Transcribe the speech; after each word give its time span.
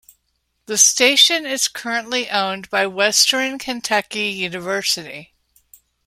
The 0.65 0.79
station 0.79 1.45
is 1.45 1.67
currently 1.67 2.27
owned 2.31 2.71
by 2.71 2.87
Western 2.87 3.59
Kentucky 3.59 4.29
University. 4.29 5.35